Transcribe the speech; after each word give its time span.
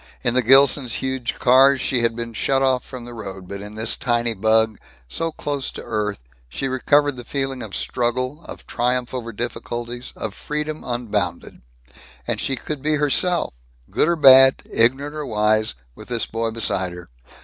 In 0.23 0.33
the 0.33 0.41
Gilsons' 0.41 0.95
huge 0.95 1.35
cars 1.37 1.79
she 1.79 1.99
had 2.01 2.15
been 2.15 2.33
shut 2.33 2.63
off 2.63 2.83
from 2.83 3.05
the 3.05 3.13
road, 3.13 3.47
but 3.47 3.61
in 3.61 3.75
this 3.75 3.95
tiny 3.95 4.33
bug, 4.33 4.79
so 5.07 5.31
close 5.31 5.69
to 5.73 5.83
earth, 5.83 6.17
she 6.49 6.67
recovered 6.67 7.17
the 7.17 7.23
feeling 7.23 7.61
of 7.61 7.75
struggle, 7.75 8.43
of 8.45 8.65
triumph 8.65 9.13
over 9.13 9.31
difficulties, 9.31 10.11
of 10.15 10.33
freedom 10.33 10.83
unbounded. 10.83 11.61
And 12.25 12.41
she 12.41 12.55
could 12.55 12.81
be 12.81 12.95
herself, 12.95 13.53
good 13.91 14.07
or 14.07 14.15
bad, 14.15 14.63
ignorant 14.73 15.13
or 15.13 15.27
wise, 15.27 15.75
with 15.93 16.07
this 16.07 16.25
boy 16.25 16.49
beside 16.49 16.93
her. 16.93 17.07